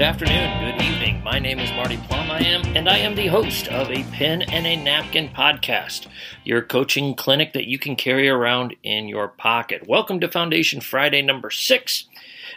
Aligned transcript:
Good 0.00 0.06
afternoon, 0.06 0.60
good 0.64 0.82
evening. 0.82 1.22
My 1.22 1.38
name 1.38 1.58
is 1.58 1.70
Marty 1.72 1.98
Plum. 2.08 2.30
I 2.30 2.38
am, 2.38 2.64
and 2.74 2.88
I 2.88 2.96
am 2.96 3.16
the 3.16 3.26
host 3.26 3.68
of 3.68 3.90
a 3.90 4.02
Pen 4.04 4.40
and 4.40 4.66
a 4.66 4.74
Napkin 4.74 5.28
podcast, 5.28 6.06
your 6.42 6.62
coaching 6.62 7.14
clinic 7.14 7.52
that 7.52 7.66
you 7.66 7.78
can 7.78 7.96
carry 7.96 8.26
around 8.26 8.74
in 8.82 9.08
your 9.08 9.28
pocket. 9.28 9.86
Welcome 9.86 10.18
to 10.20 10.28
Foundation 10.28 10.80
Friday 10.80 11.20
number 11.20 11.50
six. 11.50 12.06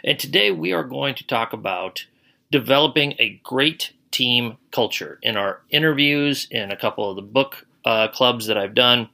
And 0.02 0.18
today 0.18 0.52
we 0.52 0.72
are 0.72 0.84
going 0.84 1.16
to 1.16 1.26
talk 1.26 1.52
about 1.52 2.06
developing 2.50 3.12
a 3.18 3.38
great 3.44 3.92
team 4.10 4.56
culture. 4.70 5.18
In 5.20 5.36
our 5.36 5.60
interviews, 5.68 6.48
in 6.50 6.70
a 6.70 6.78
couple 6.78 7.10
of 7.10 7.16
the 7.16 7.20
book 7.20 7.66
uh, 7.84 8.08
clubs 8.08 8.46
that 8.46 8.56
I've 8.56 8.74
done, 8.74 9.10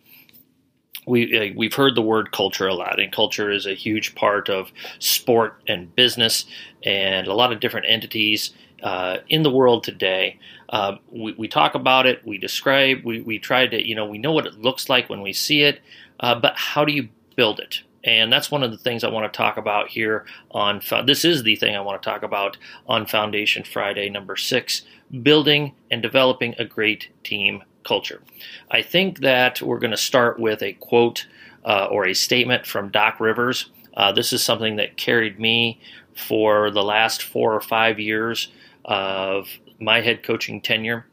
we 1.11 1.53
we've 1.57 1.75
heard 1.75 1.95
the 1.95 2.03
word 2.03 2.33
culture 2.33 2.69
a 2.69 2.75
lot, 2.75 3.01
and 3.01 3.13
culture 3.13 3.51
is 3.51 3.67
a 3.67 3.75
huge 3.75 4.15
part 4.15 4.49
of 4.49 4.71
sport 5.01 5.61
and 5.67 5.95
business, 5.95 6.47
and 6.85 7.27
a 7.27 7.35
lot 7.35 7.53
of 7.53 7.61
different 7.61 7.87
entities 7.89 8.55
uh, 8.83 9.19
in 9.29 9.43
the 9.43 9.51
world 9.51 9.85
today. 9.85 10.39
Uh, 10.69 10.97
we, 11.11 11.33
we, 11.33 11.49
talk 11.49 11.75
about 11.75 12.07
it, 12.07 12.25
we 12.25 12.39
describe, 12.39 13.05
we 13.05 13.21
we 13.21 13.39
try 13.39 13.67
to 13.67 13.87
you 13.87 13.95
know 13.95 14.07
we 14.07 14.19
know 14.19 14.33
what 14.33 14.47
it 14.47 14.61
looks 14.61 14.89
like 14.89 15.11
when 15.11 15.21
we 15.21 15.33
see 15.33 15.63
it, 15.63 15.81
uh, 16.21 16.35
but 16.35 16.57
how 16.57 16.85
do 16.85 16.93
you 16.93 17.09
build 17.37 17.59
it? 17.59 17.81
And 18.03 18.33
that's 18.33 18.51
one 18.51 18.63
of 18.63 18.71
the 18.71 18.79
things 18.79 19.05
I 19.05 19.11
want 19.11 19.31
to 19.31 19.37
talk 19.37 19.59
about 19.59 19.89
here 19.89 20.25
on. 20.53 20.81
This 21.05 21.25
is 21.25 21.43
the 21.43 21.57
thing 21.57 21.77
I 21.77 21.81
want 21.81 22.01
to 22.01 22.09
talk 22.09 22.23
about 22.23 22.57
on 22.87 23.05
Foundation 23.05 23.65
Friday 23.65 24.09
number 24.09 24.37
six: 24.37 24.83
building 25.23 25.75
and 25.91 26.01
developing 26.01 26.55
a 26.57 26.65
great 26.65 27.09
team 27.25 27.65
culture. 27.85 28.23
I 28.71 28.83
think 28.83 29.21
that 29.21 29.63
we're 29.63 29.79
going 29.79 29.91
to 29.91 29.97
start 29.97 30.39
with 30.39 30.63
a 30.63 30.75
quote 30.75 31.27
uh, 31.65 31.87
or 31.91 32.07
a 32.07 32.15
statement 32.15 32.67
from 32.67 32.91
Doc 32.91 33.21
Rivers. 33.21 33.71
Uh, 33.95 34.13
this 34.13 34.33
is 34.33 34.43
something 34.43 34.77
that 34.77 34.97
carried 34.97 35.39
me 35.39 35.81
for 36.15 36.71
the 36.71 36.83
last 36.83 37.23
four 37.23 37.55
or 37.55 37.61
five 37.61 37.99
years 37.99 38.53
of 38.85 39.49
my 39.79 40.01
head 40.01 40.23
coaching 40.23 40.61
tenure. 40.61 41.07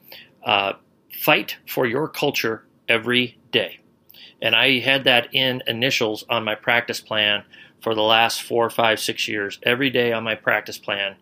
Uh, 0.43 0.73
fight 1.19 1.57
for 1.67 1.85
your 1.85 2.07
culture 2.07 2.63
every 2.87 3.37
day. 3.51 3.79
And 4.41 4.55
I 4.55 4.79
had 4.79 5.03
that 5.05 5.33
in 5.33 5.63
initials 5.67 6.23
on 6.29 6.43
my 6.43 6.55
practice 6.55 7.01
plan 7.01 7.43
for 7.81 7.95
the 7.95 8.03
last 8.03 8.41
four, 8.41 8.69
five, 8.69 8.99
six 8.99 9.27
years. 9.27 9.59
Every 9.63 9.89
day 9.89 10.13
on 10.13 10.23
my 10.23 10.35
practice 10.35 10.77
plan, 10.77 11.15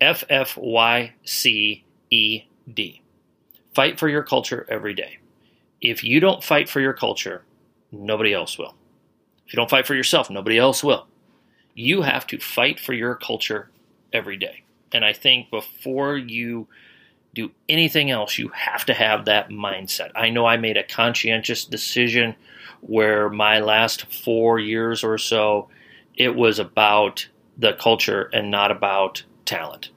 F 0.00 0.24
F 0.28 0.56
Y 0.56 1.14
C 1.24 1.84
E 2.10 2.42
D. 2.72 3.01
Fight 3.74 3.98
for 3.98 4.08
your 4.08 4.22
culture 4.22 4.66
every 4.68 4.94
day. 4.94 5.18
If 5.80 6.04
you 6.04 6.20
don't 6.20 6.44
fight 6.44 6.68
for 6.68 6.80
your 6.80 6.92
culture, 6.92 7.44
nobody 7.90 8.32
else 8.32 8.58
will. 8.58 8.74
If 9.46 9.52
you 9.52 9.56
don't 9.56 9.70
fight 9.70 9.86
for 9.86 9.94
yourself, 9.94 10.30
nobody 10.30 10.58
else 10.58 10.84
will. 10.84 11.06
You 11.74 12.02
have 12.02 12.26
to 12.28 12.38
fight 12.38 12.78
for 12.78 12.92
your 12.92 13.14
culture 13.14 13.70
every 14.12 14.36
day. 14.36 14.62
And 14.92 15.04
I 15.04 15.12
think 15.12 15.50
before 15.50 16.16
you 16.16 16.68
do 17.34 17.50
anything 17.68 18.10
else, 18.10 18.38
you 18.38 18.48
have 18.48 18.84
to 18.84 18.94
have 18.94 19.24
that 19.24 19.48
mindset. 19.48 20.10
I 20.14 20.28
know 20.28 20.44
I 20.46 20.58
made 20.58 20.76
a 20.76 20.82
conscientious 20.82 21.64
decision 21.64 22.36
where 22.82 23.30
my 23.30 23.60
last 23.60 24.12
four 24.12 24.58
years 24.58 25.02
or 25.02 25.16
so, 25.16 25.68
it 26.14 26.34
was 26.34 26.58
about 26.58 27.28
the 27.56 27.72
culture 27.72 28.28
and 28.34 28.50
not 28.50 28.70
about 28.70 29.22
talent. 29.46 29.90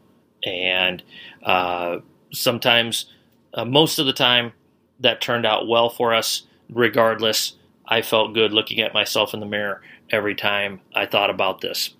And 0.45 1.03
uh, 1.43 1.99
sometimes 2.31 3.07
uh, 3.55 3.65
most 3.65 3.97
of 3.97 4.05
the 4.05 4.13
time, 4.13 4.53
that 4.99 5.21
turned 5.21 5.45
out 5.45 5.67
well 5.67 5.89
for 5.89 6.13
us. 6.13 6.43
Regardless, 6.69 7.55
I 7.87 8.01
felt 8.01 8.33
good 8.33 8.53
looking 8.53 8.79
at 8.79 8.93
myself 8.93 9.33
in 9.33 9.39
the 9.39 9.45
mirror 9.45 9.81
every 10.09 10.35
time 10.35 10.81
I 10.93 11.05
thought 11.05 11.29
about 11.29 11.61
this. 11.61 11.93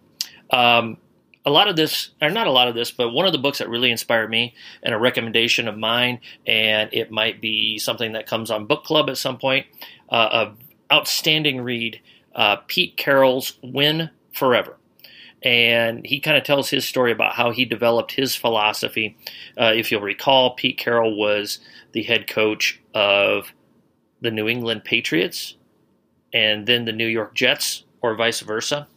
Um, 0.52 0.98
a 1.46 1.52
lot 1.52 1.68
of 1.68 1.76
this, 1.76 2.10
or 2.22 2.30
not 2.30 2.48
a 2.48 2.52
lot 2.52 2.68
of 2.68 2.76
this, 2.76 2.92
but 2.92 3.12
one 3.12 3.28
of 3.28 3.32
the 3.32 3.38
books 3.38 3.60
that 3.60 3.70
really 3.70 3.92
inspired 3.92 4.30
me 4.30 4.56
and 4.82 4.94
a 4.94 4.98
recommendation 4.98 5.68
of 5.68 5.78
mine, 5.78 6.20
and 6.48 6.90
it 6.92 7.12
might 7.12 7.40
be 7.40 7.78
something 7.78 8.14
that 8.14 8.26
comes 8.26 8.50
on 8.50 8.66
book 8.66 8.84
club 8.84 9.10
at 9.10 9.18
some 9.18 9.38
point, 9.38 9.68
uh, 10.10 10.48
a 10.90 10.94
outstanding 10.94 11.62
read, 11.62 12.00
uh, 12.34 12.58
Pete 12.68 12.98
Carroll's 12.98 13.58
Win 13.62 14.10
Forever 14.34 14.78
and 15.46 16.04
he 16.06 16.20
kind 16.20 16.36
of 16.36 16.44
tells 16.44 16.72
his 16.72 16.86
story 16.86 17.12
about 17.12 17.36
how 17.36 17.52
he 17.52 17.64
developed 17.64 18.14
his 18.14 18.36
philosophy. 18.36 19.16
Uh, 19.56 19.72
if 19.76 19.92
you'll 19.92 20.02
recall, 20.02 20.56
Pete 20.56 20.78
Carroll 20.78 21.16
was 21.16 21.60
the 21.92 22.02
head 22.02 22.28
coach 22.28 22.82
of 22.96 23.54
the 24.22 24.32
New 24.32 24.48
England 24.48 24.84
Patriots 24.84 25.56
and 26.34 26.66
then 26.66 26.84
the 26.86 26.92
New 26.92 27.08
York 27.08 27.36
Jets, 27.36 27.86
or 28.02 28.16
vice 28.16 28.42
versa, 28.42 28.88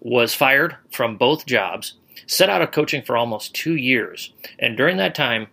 was 0.00 0.34
fired 0.34 0.76
from 0.90 1.18
both 1.18 1.44
jobs, 1.44 1.94
set 2.26 2.48
out 2.48 2.62
of 2.62 2.70
coaching 2.70 3.02
for 3.02 3.16
almost 3.16 3.54
two 3.54 3.74
years, 3.74 4.32
and 4.58 4.76
during 4.76 4.96
that 4.96 5.14
time, 5.14 5.48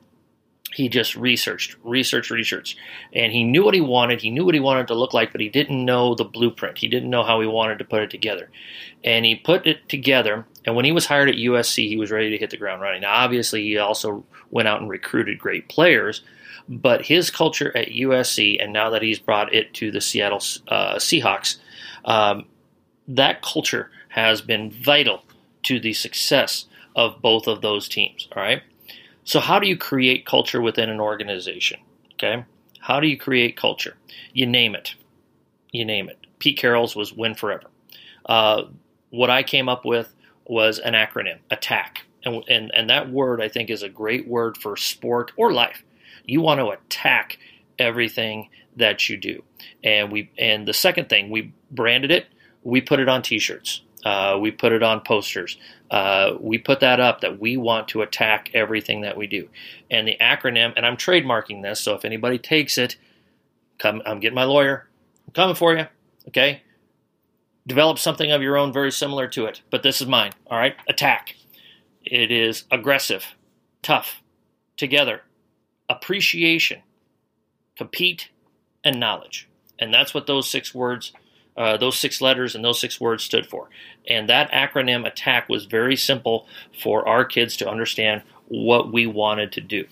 he 0.75 0.89
just 0.89 1.15
researched, 1.15 1.77
researched, 1.85 2.29
researched. 2.29 2.77
And 3.13 3.31
he 3.31 3.45
knew 3.45 3.63
what 3.63 3.73
he 3.73 3.79
wanted. 3.79 4.21
He 4.21 4.29
knew 4.29 4.43
what 4.43 4.55
he 4.55 4.59
wanted 4.59 4.87
to 4.87 4.93
look 4.93 5.13
like, 5.13 5.31
but 5.31 5.39
he 5.39 5.47
didn't 5.47 5.85
know 5.85 6.15
the 6.15 6.25
blueprint. 6.25 6.79
He 6.79 6.89
didn't 6.89 7.09
know 7.09 7.23
how 7.23 7.39
he 7.39 7.47
wanted 7.47 7.79
to 7.79 7.85
put 7.85 8.01
it 8.01 8.09
together. 8.09 8.51
And 9.01 9.23
he 9.23 9.35
put 9.35 9.65
it 9.65 9.87
together. 9.87 10.45
And 10.65 10.75
when 10.75 10.83
he 10.83 10.91
was 10.91 11.05
hired 11.05 11.29
at 11.29 11.35
USC, 11.35 11.87
he 11.87 11.95
was 11.95 12.11
ready 12.11 12.29
to 12.29 12.37
hit 12.37 12.49
the 12.49 12.57
ground 12.57 12.81
running. 12.81 13.03
Now, 13.03 13.15
obviously, 13.15 13.63
he 13.63 13.77
also 13.77 14.25
went 14.51 14.67
out 14.67 14.81
and 14.81 14.89
recruited 14.89 15.39
great 15.39 15.69
players. 15.69 16.21
But 16.67 17.05
his 17.05 17.29
culture 17.29 17.75
at 17.77 17.89
USC, 17.89 18.61
and 18.61 18.73
now 18.73 18.89
that 18.89 19.01
he's 19.01 19.19
brought 19.19 19.53
it 19.53 19.73
to 19.75 19.91
the 19.91 20.01
Seattle 20.01 20.41
uh, 20.67 20.95
Seahawks, 20.95 21.55
um, 22.03 22.47
that 23.07 23.41
culture 23.41 23.91
has 24.09 24.41
been 24.41 24.71
vital 24.71 25.23
to 25.63 25.79
the 25.79 25.93
success 25.93 26.65
of 26.97 27.21
both 27.21 27.47
of 27.47 27.61
those 27.61 27.87
teams. 27.87 28.27
All 28.35 28.43
right. 28.43 28.61
So, 29.25 29.39
how 29.39 29.59
do 29.59 29.67
you 29.67 29.75
create 29.75 30.25
culture 30.25 30.61
within 30.61 30.89
an 30.89 31.01
organization? 31.01 31.79
Okay. 32.13 32.45
How 32.79 32.99
do 32.99 33.07
you 33.07 33.17
create 33.17 33.57
culture? 33.57 33.97
You 34.33 34.45
name 34.45 34.75
it. 34.75 34.95
You 35.71 35.83
name 35.83 36.07
it. 36.07 36.25
Pete 36.39 36.57
Carroll's 36.57 36.95
was 36.95 37.11
Win 37.11 37.33
Forever. 37.33 37.65
Uh, 38.25 38.63
what 39.09 39.31
I 39.31 39.43
came 39.43 39.67
up 39.67 39.83
with 39.83 40.13
was 40.45 40.77
an 40.79 40.93
acronym, 40.93 41.39
ATTACK. 41.49 42.03
And, 42.23 42.43
and, 42.47 42.71
and 42.73 42.89
that 42.89 43.09
word, 43.09 43.41
I 43.41 43.49
think, 43.49 43.69
is 43.69 43.81
a 43.81 43.89
great 43.89 44.27
word 44.27 44.57
for 44.57 44.77
sport 44.77 45.31
or 45.35 45.51
life. 45.51 45.83
You 46.25 46.41
want 46.41 46.59
to 46.59 46.69
attack 46.69 47.39
everything 47.79 48.49
that 48.75 49.09
you 49.09 49.17
do. 49.17 49.43
And 49.83 50.11
we 50.11 50.31
and 50.37 50.67
the 50.67 50.73
second 50.73 51.09
thing, 51.09 51.29
we 51.29 51.53
branded 51.71 52.11
it, 52.11 52.27
we 52.63 52.81
put 52.81 52.99
it 52.99 53.09
on 53.09 53.21
t-shirts. 53.21 53.81
Uh, 54.05 54.38
we 54.39 54.51
put 54.51 54.71
it 54.71 54.83
on 54.83 55.01
posters. 55.01 55.57
Uh, 55.89 56.35
we 56.39 56.59
put 56.59 56.79
that 56.79 56.99
up 56.99 57.21
that 57.21 57.39
we 57.39 57.57
want 57.57 57.88
to 57.88 58.03
attack 58.03 58.51
everything 58.53 59.01
that 59.01 59.17
we 59.17 59.25
do. 59.25 59.49
And 59.89 60.07
the 60.07 60.16
acronym, 60.21 60.73
and 60.77 60.85
I'm 60.85 60.95
trademarking 60.95 61.63
this, 61.63 61.79
so 61.79 61.95
if 61.95 62.05
anybody 62.05 62.38
takes 62.38 62.77
it, 62.77 62.97
come. 63.79 64.03
I'm 64.05 64.19
getting 64.19 64.35
my 64.35 64.43
lawyer. 64.43 64.88
I'm 65.27 65.33
coming 65.33 65.55
for 65.55 65.75
you. 65.75 65.88
Okay. 66.27 66.61
Develop 67.67 67.97
something 67.97 68.31
of 68.31 68.43
your 68.43 68.57
own 68.57 68.71
very 68.71 68.91
similar 68.91 69.27
to 69.29 69.45
it, 69.45 69.63
but 69.71 69.81
this 69.81 69.99
is 69.99 70.07
mine. 70.07 70.31
All 70.47 70.57
right. 70.59 70.75
Attack. 70.87 71.35
It 72.03 72.31
is 72.31 72.66
aggressive, 72.69 73.33
tough, 73.81 74.22
together, 74.77 75.23
appreciation, 75.89 76.83
compete, 77.75 78.29
and 78.83 78.99
knowledge. 78.99 79.49
And 79.79 79.91
that's 79.91 80.13
what 80.13 80.27
those 80.27 80.47
six 80.47 80.75
words 80.75 81.11
uh, 81.57 81.77
those 81.77 81.97
six 81.97 82.21
letters 82.21 82.55
and 82.55 82.63
those 82.63 82.79
six 82.79 82.99
words 82.99 83.23
stood 83.23 83.45
for. 83.45 83.69
And 84.07 84.29
that 84.29 84.52
acronym 84.52 85.05
ATTACK 85.05 85.49
was 85.49 85.66
very 85.66 85.96
simple 85.96 86.47
for 86.81 87.07
our 87.07 87.25
kids 87.25 87.55
to 87.57 87.69
understand 87.69 88.23
what 88.47 88.91
we 88.91 89.07
wanted 89.07 89.52
to 89.53 89.61
do. 89.61 89.85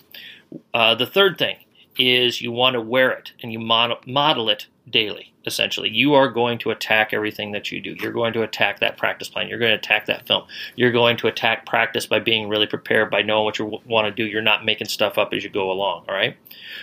Uh, 0.72 0.94
the 0.94 1.06
third 1.06 1.38
thing 1.38 1.56
is 1.98 2.40
you 2.40 2.52
want 2.52 2.74
to 2.74 2.80
wear 2.80 3.10
it 3.10 3.32
and 3.42 3.52
you 3.52 3.58
model, 3.58 3.98
model 4.06 4.50
it 4.50 4.66
daily 4.88 5.34
essentially. 5.46 5.90
You 5.90 6.14
are 6.14 6.28
going 6.28 6.58
to 6.58 6.70
attack 6.70 7.12
everything 7.12 7.52
that 7.52 7.70
you 7.70 7.80
do. 7.80 7.96
You're 8.00 8.12
going 8.12 8.32
to 8.32 8.42
attack 8.42 8.80
that 8.80 8.96
practice 8.96 9.28
plan. 9.28 9.48
You're 9.48 9.58
going 9.58 9.72
to 9.72 9.78
attack 9.78 10.06
that 10.06 10.26
film. 10.26 10.44
You're 10.74 10.92
going 10.92 11.16
to 11.18 11.26
attack 11.26 11.66
practice 11.66 12.06
by 12.06 12.18
being 12.18 12.48
really 12.48 12.66
prepared 12.66 13.10
by 13.10 13.22
knowing 13.22 13.44
what 13.44 13.58
you 13.58 13.80
want 13.86 14.06
to 14.06 14.10
do. 14.10 14.24
You're 14.24 14.42
not 14.42 14.64
making 14.64 14.88
stuff 14.88 15.18
up 15.18 15.32
as 15.32 15.44
you 15.44 15.50
go 15.50 15.70
along 15.70 16.04
all 16.08 16.14
right? 16.14 16.36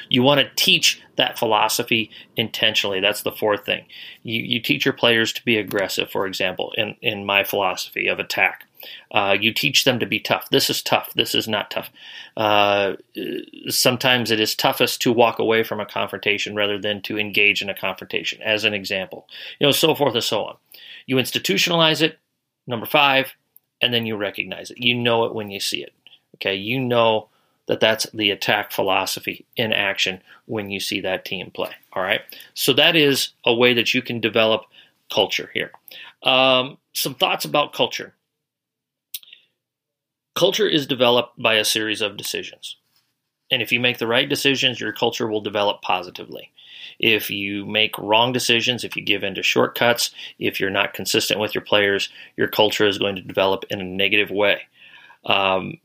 You 0.10 0.24
want 0.24 0.42
to 0.42 0.50
teach 0.56 1.02
that 1.16 1.38
philosophy 1.38 2.12
intentionally. 2.36 3.00
That's 3.00 3.24
the 3.24 3.32
fourth 3.32 3.66
thing. 3.66 3.86
You, 4.24 4.42
you 4.42 4.60
teach 4.60 4.86
your 4.86 4.94
players 4.94 5.34
to 5.34 5.46
be 5.46 5.58
aggressive 5.58 6.12
for 6.12 6.26
example 6.26 6.74
in, 6.78 6.96
in 7.02 7.26
my 7.26 7.44
philosophy 7.44 8.08
of 8.08 8.20
attack 8.20 8.66
uh, 9.12 9.36
you 9.40 9.54
teach 9.54 9.84
them 9.84 10.00
to 10.00 10.06
be 10.06 10.20
tough. 10.20 10.50
This 10.50 10.70
is 10.70 10.82
tough. 10.82 11.14
This 11.14 11.36
is 11.36 11.48
not 11.48 11.72
tough. 11.72 11.90
Uh, 12.38 12.94
sometimes 13.68 14.32
it 14.32 14.40
is 14.40 14.56
toughest 14.56 15.02
to 15.02 15.12
walk 15.12 15.40
away 15.40 15.64
from 15.64 15.80
a 15.80 15.86
confrontation 15.86 16.56
rather 16.56 16.78
than 16.78 17.02
to 17.04 17.18
engage 17.18 17.62
in 17.62 17.70
a 17.70 17.78
confrontation, 17.78 18.42
as 18.42 18.64
an 18.64 18.74
example. 18.74 19.28
You 19.60 19.68
know, 19.68 19.72
so 19.72 19.96
forth 19.96 20.14
and 20.14 20.24
so 20.24 20.46
on. 20.46 20.56
You 21.06 21.18
institutionalize 21.18 22.02
it, 22.02 22.20
number 22.68 22.86
five, 22.86 23.34
and 23.82 23.94
then 23.94 24.06
you 24.06 24.16
recognize 24.16 24.72
it. 24.72 24.78
You 24.78 24.96
know 24.96 25.26
it 25.26 25.36
when 25.36 25.50
you 25.50 25.60
see 25.60 25.84
it. 25.84 25.94
Okay, 26.36 26.56
you 26.56 26.80
know 26.80 27.28
that 27.68 27.80
that's 27.80 28.08
the 28.14 28.32
attack 28.32 28.72
philosophy 28.72 29.46
in 29.56 29.72
action 29.72 30.22
when 30.46 30.72
you 30.72 30.80
see 30.80 31.02
that 31.02 31.26
team 31.26 31.52
play. 31.52 31.72
All 31.94 32.04
right, 32.04 32.22
so 32.54 32.74
that 32.74 32.96
is 32.96 33.30
a 33.46 33.54
way 33.54 33.74
that 33.74 33.94
you 33.94 34.02
can 34.02 34.20
develop 34.20 34.64
culture 35.12 35.50
here. 35.54 35.72
Um, 36.24 36.78
some 36.94 37.16
thoughts 37.16 37.46
about 37.46 37.74
culture 37.74 38.14
culture 40.36 40.68
is 40.68 40.88
developed 40.88 41.42
by 41.42 41.56
a 41.56 41.66
series 41.66 42.02
of 42.02 42.18
decisions. 42.18 42.78
And 43.52 43.62
if 43.62 43.72
you 43.72 43.80
make 43.80 43.98
the 43.98 44.08
right 44.08 44.30
decisions, 44.30 44.80
your 44.80 44.94
culture 44.94 45.28
will 45.28 45.42
develop 45.42 45.82
positively. 45.82 46.52
If 47.00 47.30
you 47.30 47.66
make 47.66 47.98
wrong 47.98 48.32
decisions, 48.32 48.84
if 48.84 48.96
you 48.96 49.04
give 49.04 49.24
in 49.24 49.36
to 49.36 49.44
shortcuts, 49.44 50.12
if 50.40 50.60
you're 50.60 50.70
not 50.70 50.94
consistent 50.94 51.40
with 51.40 51.54
your 51.54 51.64
players, 51.64 52.10
your 52.38 52.48
culture 52.48 52.88
is 52.88 52.98
going 52.98 53.16
to 53.16 53.22
develop 53.22 53.66
in 53.70 53.82
a 53.82 53.84
negative 53.84 54.32
way. 54.32 54.62
Um, 55.26 55.80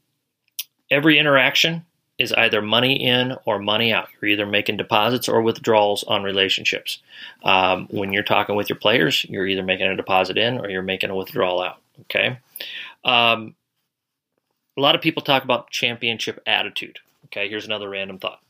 every 0.91 1.19
interaction 1.19 1.85
is 2.19 2.33
either 2.33 2.63
money 2.63 2.95
in 3.05 3.37
or 3.45 3.59
money 3.59 3.93
out. 3.93 4.09
You're 4.21 4.31
either 4.31 4.47
making 4.47 4.79
deposits 4.79 5.29
or 5.29 5.43
withdrawals 5.43 6.03
on 6.05 6.23
relationships. 6.23 7.01
Um, 7.43 7.89
when 7.91 8.13
you're 8.13 8.23
talking 8.23 8.57
with 8.57 8.71
your 8.71 8.79
players, 8.79 9.25
you're 9.29 9.47
either 9.47 9.63
making 9.63 9.87
a 9.87 9.97
deposit 9.97 10.39
in 10.39 10.59
or 10.59 10.71
you're 10.71 10.83
making 10.83 11.11
a 11.11 11.17
withdrawal 11.17 11.61
out. 11.61 11.79
Okay. 12.03 12.39
Um, 13.05 13.55
a 14.77 14.81
lot 14.81 14.95
of 14.95 15.01
people 15.01 15.23
talk 15.23 15.45
about 15.45 15.71
championship 15.71 16.43
attitude. 16.47 16.99
Okay, 17.27 17.49
here's 17.49 17.67
another 17.67 17.89
random 17.89 18.19
thought. 18.19 18.41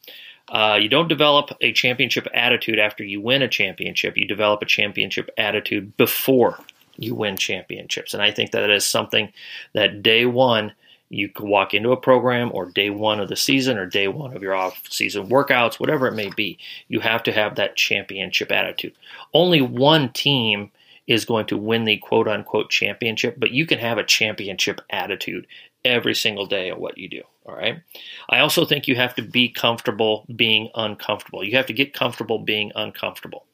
Uh, 0.48 0.78
you 0.80 0.88
don't 0.88 1.08
develop 1.08 1.50
a 1.60 1.72
championship 1.72 2.28
attitude 2.32 2.78
after 2.78 3.02
you 3.02 3.20
win 3.20 3.42
a 3.42 3.48
championship. 3.48 4.16
You 4.16 4.26
develop 4.26 4.62
a 4.62 4.66
championship 4.66 5.30
attitude 5.36 5.96
before 5.96 6.58
you 6.96 7.14
win 7.14 7.36
championships. 7.36 8.14
And 8.14 8.22
I 8.22 8.30
think 8.30 8.52
that 8.52 8.70
is 8.70 8.86
something 8.86 9.32
that 9.72 10.02
day 10.02 10.24
one 10.24 10.72
you 11.08 11.28
can 11.28 11.48
walk 11.48 11.72
into 11.72 11.92
a 11.92 11.96
program 11.96 12.50
or 12.52 12.66
day 12.66 12.90
one 12.90 13.20
of 13.20 13.28
the 13.28 13.36
season 13.36 13.78
or 13.78 13.86
day 13.86 14.08
one 14.08 14.34
of 14.34 14.42
your 14.42 14.54
off 14.54 14.82
season 14.88 15.28
workouts, 15.28 15.78
whatever 15.78 16.08
it 16.08 16.14
may 16.14 16.30
be. 16.30 16.58
You 16.88 17.00
have 17.00 17.22
to 17.24 17.32
have 17.32 17.56
that 17.56 17.76
championship 17.76 18.50
attitude. 18.50 18.92
Only 19.32 19.60
one 19.60 20.12
team 20.12 20.70
is 21.06 21.24
going 21.24 21.46
to 21.46 21.56
win 21.56 21.84
the 21.84 21.96
quote 21.98 22.26
unquote 22.26 22.70
championship, 22.70 23.36
but 23.38 23.52
you 23.52 23.66
can 23.66 23.78
have 23.78 23.98
a 23.98 24.04
championship 24.04 24.80
attitude 24.90 25.46
every 25.86 26.14
single 26.14 26.46
day 26.46 26.70
of 26.70 26.78
what 26.78 26.98
you 26.98 27.08
do. 27.08 27.22
All 27.44 27.54
right. 27.54 27.80
I 28.28 28.40
also 28.40 28.64
think 28.64 28.88
you 28.88 28.96
have 28.96 29.14
to 29.14 29.22
be 29.22 29.48
comfortable 29.48 30.26
being 30.34 30.68
uncomfortable. 30.74 31.44
You 31.44 31.56
have 31.56 31.66
to 31.66 31.72
get 31.72 31.94
comfortable 31.94 32.40
being 32.40 32.72
uncomfortable. 32.74 33.46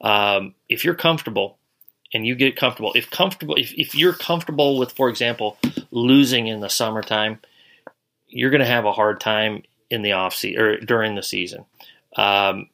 Um, 0.00 0.54
if 0.68 0.84
you're 0.84 0.94
comfortable 0.94 1.58
and 2.12 2.26
you 2.26 2.34
get 2.34 2.56
comfortable, 2.56 2.92
if 2.94 3.10
comfortable, 3.10 3.54
if, 3.54 3.72
if 3.74 3.94
you're 3.94 4.12
comfortable 4.12 4.78
with, 4.78 4.92
for 4.92 5.08
example, 5.08 5.56
losing 5.90 6.48
in 6.48 6.60
the 6.60 6.68
summertime, 6.68 7.40
you're 8.26 8.50
going 8.50 8.60
to 8.60 8.66
have 8.66 8.84
a 8.84 8.92
hard 8.92 9.20
time 9.20 9.62
in 9.90 10.02
the 10.02 10.12
off 10.12 10.34
season 10.34 10.60
or 10.60 10.80
during 10.80 11.14
the 11.14 11.22
season. 11.22 11.64
Um, 12.16 12.68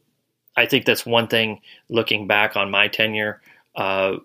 I 0.56 0.66
think 0.66 0.84
that's 0.84 1.04
one 1.04 1.28
thing. 1.28 1.60
Looking 1.88 2.26
back 2.26 2.56
on 2.56 2.70
my 2.70 2.88
tenure, 2.88 3.40
uh, 3.76 4.16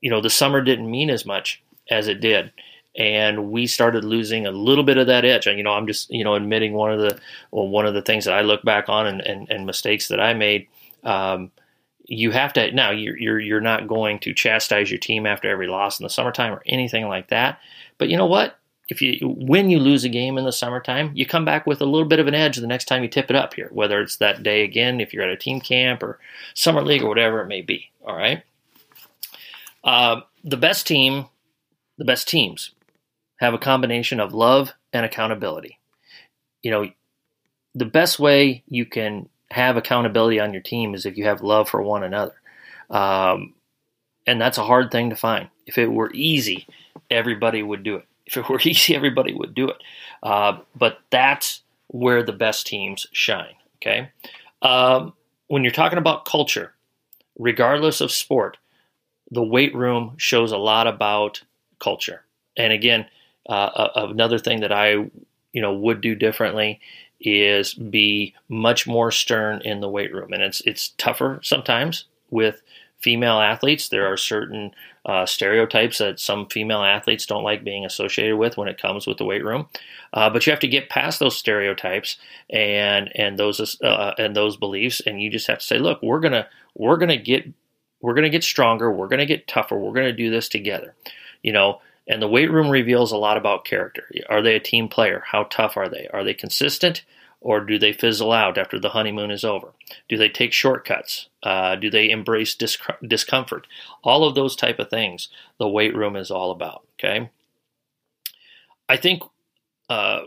you 0.00 0.10
know, 0.10 0.20
the 0.20 0.30
summer 0.30 0.60
didn't 0.60 0.90
mean 0.90 1.10
as 1.10 1.26
much 1.26 1.62
as 1.90 2.08
it 2.08 2.20
did 2.20 2.52
and 2.96 3.50
we 3.50 3.66
started 3.66 4.04
losing 4.04 4.46
a 4.46 4.52
little 4.52 4.84
bit 4.84 4.98
of 4.98 5.08
that 5.08 5.24
edge. 5.24 5.46
And 5.46 5.58
you 5.58 5.64
know, 5.64 5.72
I'm 5.72 5.86
just 5.86 6.10
you 6.10 6.24
know 6.24 6.34
admitting 6.34 6.72
one 6.72 6.92
of 6.92 7.00
the 7.00 7.18
well, 7.50 7.68
one 7.68 7.86
of 7.86 7.94
the 7.94 8.02
things 8.02 8.24
that 8.24 8.34
I 8.34 8.42
look 8.42 8.62
back 8.62 8.88
on 8.88 9.06
and, 9.06 9.20
and, 9.20 9.50
and 9.50 9.66
mistakes 9.66 10.08
that 10.08 10.20
I 10.20 10.34
made. 10.34 10.68
Um, 11.02 11.50
you 12.06 12.30
have 12.32 12.52
to 12.52 12.70
now 12.72 12.90
you're, 12.90 13.18
you're 13.18 13.40
you're 13.40 13.60
not 13.60 13.88
going 13.88 14.18
to 14.20 14.34
chastise 14.34 14.90
your 14.90 14.98
team 14.98 15.26
after 15.26 15.48
every 15.48 15.66
loss 15.66 15.98
in 15.98 16.04
the 16.04 16.10
summertime 16.10 16.52
or 16.52 16.62
anything 16.66 17.08
like 17.08 17.28
that. 17.28 17.58
But 17.98 18.08
you 18.08 18.16
know 18.16 18.26
what? 18.26 18.58
If 18.88 19.00
you 19.00 19.18
when 19.28 19.70
you 19.70 19.78
lose 19.78 20.04
a 20.04 20.10
game 20.10 20.36
in 20.36 20.44
the 20.44 20.52
summertime, 20.52 21.10
you 21.14 21.24
come 21.24 21.46
back 21.46 21.66
with 21.66 21.80
a 21.80 21.86
little 21.86 22.06
bit 22.06 22.20
of 22.20 22.28
an 22.28 22.34
edge 22.34 22.58
the 22.58 22.66
next 22.66 22.84
time 22.84 23.02
you 23.02 23.08
tip 23.08 23.30
it 23.30 23.36
up 23.36 23.54
here. 23.54 23.70
Whether 23.72 24.00
it's 24.02 24.16
that 24.16 24.42
day 24.42 24.62
again, 24.62 25.00
if 25.00 25.12
you're 25.12 25.22
at 25.22 25.30
a 25.30 25.36
team 25.36 25.60
camp 25.60 26.02
or 26.02 26.20
summer 26.52 26.82
league 26.82 27.02
or 27.02 27.08
whatever 27.08 27.40
it 27.40 27.48
may 27.48 27.62
be. 27.62 27.90
All 28.06 28.14
right. 28.14 28.42
Uh, 29.82 30.20
the 30.42 30.58
best 30.58 30.86
team, 30.86 31.26
the 31.96 32.04
best 32.04 32.28
teams 32.28 32.70
have 33.36 33.54
a 33.54 33.58
combination 33.58 34.20
of 34.20 34.34
love 34.34 34.72
and 34.92 35.04
accountability. 35.04 35.78
You 36.62 36.70
know, 36.70 36.90
the 37.74 37.84
best 37.84 38.18
way 38.18 38.62
you 38.68 38.86
can 38.86 39.28
have 39.50 39.76
accountability 39.76 40.40
on 40.40 40.52
your 40.52 40.62
team 40.62 40.94
is 40.94 41.06
if 41.06 41.16
you 41.16 41.24
have 41.24 41.42
love 41.42 41.68
for 41.68 41.82
one 41.82 42.02
another. 42.02 42.34
Um, 42.90 43.54
and 44.26 44.40
that's 44.40 44.58
a 44.58 44.64
hard 44.64 44.90
thing 44.90 45.10
to 45.10 45.16
find. 45.16 45.48
If 45.66 45.78
it 45.78 45.88
were 45.88 46.10
easy, 46.12 46.66
everybody 47.10 47.62
would 47.62 47.82
do 47.82 47.96
it. 47.96 48.06
If 48.26 48.36
it 48.36 48.48
were 48.48 48.60
easy, 48.64 48.94
everybody 48.94 49.34
would 49.34 49.54
do 49.54 49.68
it. 49.68 49.76
Uh, 50.22 50.58
but 50.74 50.98
that's 51.10 51.62
where 51.88 52.22
the 52.22 52.32
best 52.32 52.66
teams 52.66 53.06
shine. 53.12 53.54
Okay. 53.76 54.10
Um, 54.62 55.12
when 55.48 55.62
you're 55.62 55.72
talking 55.72 55.98
about 55.98 56.24
culture, 56.24 56.72
regardless 57.38 58.00
of 58.00 58.10
sport, 58.10 58.56
the 59.30 59.42
weight 59.42 59.74
room 59.74 60.14
shows 60.16 60.52
a 60.52 60.58
lot 60.58 60.86
about 60.86 61.42
culture. 61.78 62.24
And 62.56 62.72
again, 62.72 63.06
uh, 63.48 63.88
another 63.96 64.38
thing 64.38 64.60
that 64.60 64.72
I, 64.72 64.90
you 65.52 65.62
know, 65.62 65.74
would 65.74 66.00
do 66.00 66.14
differently 66.14 66.80
is 67.20 67.74
be 67.74 68.34
much 68.48 68.86
more 68.86 69.10
stern 69.10 69.60
in 69.64 69.80
the 69.80 69.88
weight 69.88 70.12
room, 70.12 70.32
and 70.32 70.42
it's 70.42 70.60
it's 70.62 70.88
tougher 70.98 71.40
sometimes 71.42 72.04
with 72.30 72.62
female 73.00 73.40
athletes. 73.40 73.88
There 73.88 74.10
are 74.10 74.16
certain 74.16 74.74
uh, 75.06 75.26
stereotypes 75.26 75.98
that 75.98 76.18
some 76.18 76.46
female 76.46 76.82
athletes 76.82 77.26
don't 77.26 77.44
like 77.44 77.62
being 77.62 77.84
associated 77.84 78.36
with 78.36 78.56
when 78.56 78.68
it 78.68 78.80
comes 78.80 79.06
with 79.06 79.18
the 79.18 79.24
weight 79.24 79.44
room. 79.44 79.68
Uh, 80.14 80.30
but 80.30 80.46
you 80.46 80.50
have 80.50 80.60
to 80.60 80.68
get 80.68 80.88
past 80.88 81.18
those 81.18 81.36
stereotypes 81.36 82.16
and 82.50 83.10
and 83.14 83.38
those 83.38 83.78
uh, 83.82 84.14
and 84.18 84.34
those 84.34 84.56
beliefs, 84.56 85.00
and 85.06 85.22
you 85.22 85.30
just 85.30 85.46
have 85.46 85.58
to 85.58 85.64
say, 85.64 85.78
look, 85.78 86.02
we're 86.02 86.20
gonna 86.20 86.48
we're 86.74 86.96
gonna 86.96 87.16
get 87.16 87.46
we're 88.00 88.14
gonna 88.14 88.30
get 88.30 88.44
stronger. 88.44 88.90
We're 88.90 89.08
gonna 89.08 89.26
get 89.26 89.46
tougher. 89.46 89.78
We're 89.78 89.92
gonna 89.92 90.12
do 90.12 90.30
this 90.30 90.48
together. 90.48 90.94
You 91.42 91.52
know, 91.52 91.80
and 92.06 92.20
the 92.20 92.28
weight 92.28 92.50
room 92.50 92.68
reveals 92.68 93.12
a 93.12 93.16
lot 93.16 93.36
about 93.36 93.64
character. 93.64 94.04
Are 94.28 94.42
they 94.42 94.54
a 94.54 94.60
team 94.60 94.88
player? 94.88 95.22
How 95.26 95.44
tough 95.44 95.76
are 95.76 95.88
they? 95.88 96.08
Are 96.12 96.24
they 96.24 96.34
consistent? 96.34 97.04
Or 97.40 97.60
do 97.60 97.78
they 97.78 97.92
fizzle 97.92 98.32
out 98.32 98.56
after 98.56 98.78
the 98.78 98.90
honeymoon 98.90 99.30
is 99.30 99.44
over? 99.44 99.72
Do 100.08 100.16
they 100.16 100.30
take 100.30 100.52
shortcuts? 100.52 101.28
Uh, 101.42 101.76
do 101.76 101.90
they 101.90 102.08
embrace 102.10 102.54
discomfort? 102.54 103.66
All 104.02 104.26
of 104.26 104.34
those 104.34 104.56
type 104.56 104.78
of 104.78 104.88
things 104.88 105.28
the 105.58 105.68
weight 105.68 105.94
room 105.94 106.16
is 106.16 106.30
all 106.30 106.50
about. 106.50 106.86
Okay. 106.98 107.30
I 108.88 108.96
think, 108.96 109.22
uh, 109.90 110.22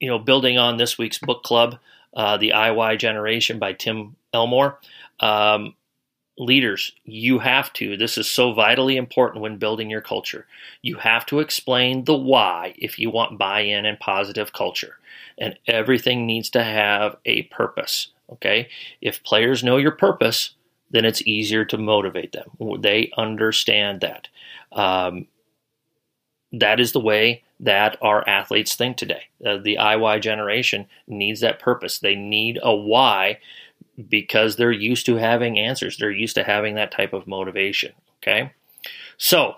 you 0.00 0.08
know, 0.08 0.18
building 0.18 0.58
on 0.58 0.76
this 0.76 0.96
week's 0.96 1.18
book 1.18 1.42
club, 1.42 1.78
uh, 2.14 2.36
The 2.38 2.50
IY 2.50 2.98
Generation 2.98 3.58
by 3.58 3.74
Tim 3.74 4.16
Elmore, 4.32 4.78
um, 5.20 5.74
leaders, 6.38 6.92
you 7.04 7.38
have 7.38 7.72
to, 7.74 7.96
this 7.96 8.16
is 8.16 8.30
so 8.30 8.52
vitally 8.52 8.96
important 8.96 9.42
when 9.42 9.58
building 9.58 9.90
your 9.90 10.00
culture. 10.00 10.46
You 10.80 10.96
have 10.96 11.26
to 11.26 11.40
explain 11.40 12.04
the 12.04 12.16
why 12.16 12.74
if 12.78 12.98
you 12.98 13.10
want 13.10 13.38
buy 13.38 13.60
in 13.60 13.84
and 13.84 14.00
positive 14.00 14.52
culture. 14.52 14.98
And 15.38 15.58
everything 15.66 16.26
needs 16.26 16.50
to 16.50 16.62
have 16.62 17.16
a 17.24 17.42
purpose. 17.44 18.08
Okay? 18.30 18.68
If 19.00 19.22
players 19.24 19.64
know 19.64 19.76
your 19.76 19.92
purpose, 19.92 20.50
then 20.90 21.04
it's 21.04 21.26
easier 21.26 21.64
to 21.66 21.78
motivate 21.78 22.32
them. 22.32 22.50
They 22.80 23.10
understand 23.16 24.00
that. 24.00 24.28
Um, 24.72 25.26
that 26.52 26.80
is 26.80 26.92
the 26.92 27.00
way 27.00 27.42
that 27.60 27.96
our 28.02 28.28
athletes 28.28 28.74
think 28.74 28.96
today. 28.96 29.22
Uh, 29.44 29.56
the 29.56 29.78
IY 29.80 30.20
generation 30.20 30.86
needs 31.06 31.40
that 31.40 31.60
purpose. 31.60 31.98
They 31.98 32.14
need 32.14 32.58
a 32.62 32.74
why 32.74 33.38
because 34.08 34.56
they're 34.56 34.72
used 34.72 35.06
to 35.06 35.16
having 35.16 35.58
answers. 35.58 35.96
They're 35.96 36.10
used 36.10 36.34
to 36.36 36.44
having 36.44 36.74
that 36.76 36.92
type 36.92 37.12
of 37.12 37.26
motivation. 37.26 37.92
Okay. 38.22 38.52
So 39.18 39.56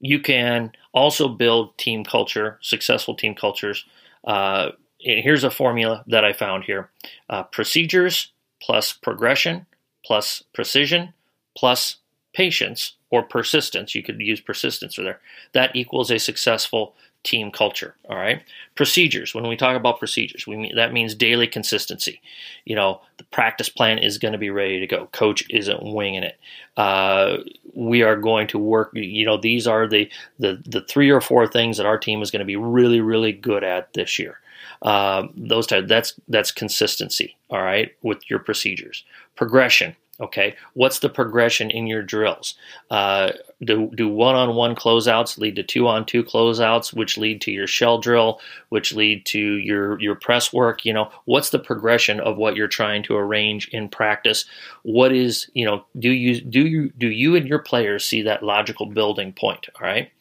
you 0.00 0.20
can 0.20 0.72
also 0.92 1.28
build 1.28 1.76
team 1.78 2.04
culture, 2.04 2.58
successful 2.60 3.14
team 3.14 3.34
cultures. 3.34 3.84
Uh, 4.24 4.70
and 5.04 5.22
here's 5.22 5.44
a 5.44 5.50
formula 5.50 6.04
that 6.08 6.24
I 6.24 6.32
found 6.32 6.64
here 6.64 6.90
uh, 7.28 7.44
procedures 7.44 8.32
plus 8.60 8.92
progression 8.92 9.66
plus 10.04 10.42
precision 10.52 11.12
plus 11.56 11.96
patience 12.34 12.94
or 13.14 13.22
persistence. 13.22 13.94
You 13.94 14.02
could 14.02 14.20
use 14.20 14.40
persistence 14.40 14.96
for 14.96 15.02
there. 15.02 15.20
That 15.52 15.76
equals 15.76 16.10
a 16.10 16.18
successful 16.18 16.94
team 17.22 17.52
culture. 17.52 17.94
All 18.08 18.16
right. 18.16 18.42
Procedures. 18.74 19.34
When 19.34 19.46
we 19.46 19.56
talk 19.56 19.76
about 19.76 20.00
procedures, 20.00 20.48
we 20.48 20.56
mean, 20.56 20.74
that 20.74 20.92
means 20.92 21.14
daily 21.14 21.46
consistency. 21.46 22.20
You 22.64 22.74
know, 22.74 23.00
the 23.18 23.24
practice 23.24 23.68
plan 23.68 23.98
is 23.98 24.18
going 24.18 24.32
to 24.32 24.38
be 24.38 24.50
ready 24.50 24.80
to 24.80 24.86
go. 24.86 25.06
Coach 25.12 25.44
isn't 25.48 25.80
winging 25.80 26.24
it. 26.24 26.38
Uh, 26.76 27.38
we 27.72 28.02
are 28.02 28.16
going 28.16 28.48
to 28.48 28.58
work. 28.58 28.90
You 28.94 29.24
know, 29.24 29.36
these 29.36 29.66
are 29.68 29.88
the 29.88 30.10
the 30.40 30.60
the 30.66 30.82
three 30.82 31.10
or 31.10 31.20
four 31.20 31.46
things 31.46 31.76
that 31.76 31.86
our 31.86 31.98
team 31.98 32.20
is 32.20 32.32
going 32.32 32.40
to 32.40 32.46
be 32.46 32.56
really 32.56 33.00
really 33.00 33.32
good 33.32 33.62
at 33.62 33.92
this 33.94 34.18
year. 34.18 34.40
Uh, 34.82 35.28
those 35.36 35.68
type. 35.68 35.86
That's 35.86 36.14
that's 36.28 36.50
consistency. 36.50 37.36
All 37.48 37.62
right, 37.62 37.92
with 38.02 38.28
your 38.28 38.40
procedures. 38.40 39.04
Progression 39.36 39.96
Okay, 40.20 40.54
what's 40.74 41.00
the 41.00 41.08
progression 41.08 41.70
in 41.70 41.88
your 41.88 42.02
drills? 42.02 42.54
Uh, 42.88 43.32
do 43.64 43.90
do 43.96 44.08
one 44.08 44.36
on 44.36 44.54
one 44.54 44.76
closeouts 44.76 45.38
lead 45.38 45.56
to 45.56 45.64
two 45.64 45.88
on 45.88 46.06
two 46.06 46.22
closeouts, 46.22 46.94
which 46.94 47.18
lead 47.18 47.40
to 47.40 47.50
your 47.50 47.66
shell 47.66 47.98
drill, 47.98 48.40
which 48.68 48.92
lead 48.92 49.26
to 49.26 49.38
your 49.38 50.00
your 50.00 50.14
press 50.14 50.52
work? 50.52 50.84
You 50.84 50.92
know, 50.92 51.10
what's 51.24 51.50
the 51.50 51.58
progression 51.58 52.20
of 52.20 52.36
what 52.36 52.54
you're 52.54 52.68
trying 52.68 53.02
to 53.04 53.16
arrange 53.16 53.66
in 53.68 53.88
practice? 53.88 54.44
What 54.84 55.10
is 55.10 55.50
you 55.52 55.64
know, 55.64 55.84
do 55.98 56.10
you 56.12 56.40
do 56.40 56.64
you 56.64 56.90
do 56.96 57.08
you 57.08 57.34
and 57.34 57.48
your 57.48 57.58
players 57.58 58.04
see 58.04 58.22
that 58.22 58.44
logical 58.44 58.86
building 58.86 59.32
point? 59.32 59.68
All 59.74 59.86
right, 59.86 60.12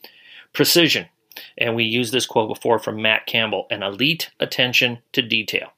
precision. 0.54 1.06
And 1.58 1.76
we 1.76 1.84
used 1.84 2.14
this 2.14 2.26
quote 2.26 2.50
before 2.50 2.80
from 2.80 3.02
Matt 3.02 3.28
Campbell 3.28 3.68
an 3.70 3.84
elite 3.84 4.32
attention 4.40 5.00
to 5.12 5.22
detail. 5.22 5.70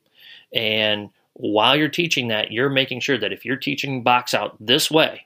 And 0.53 1.09
while 1.35 1.75
you're 1.75 1.89
teaching 1.89 2.29
that, 2.29 2.51
you're 2.51 2.69
making 2.69 3.01
sure 3.01 3.17
that 3.17 3.33
if 3.33 3.45
you're 3.45 3.57
teaching 3.57 4.03
box 4.03 4.33
out 4.33 4.55
this 4.59 4.89
way, 4.89 5.25